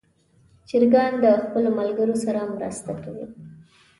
چرګان 0.67 1.13
د 1.23 1.25
خپلو 1.43 1.69
ملګرو 1.79 2.15
سره 2.23 2.39
مرسته 2.55 2.91
کوي. 3.03 3.25